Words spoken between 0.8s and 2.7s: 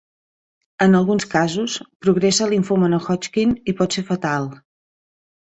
En alguns casos progressa a